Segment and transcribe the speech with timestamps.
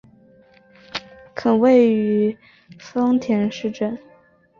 [1.35, 2.35] 县莅位于
[2.79, 3.95] 丰田市镇。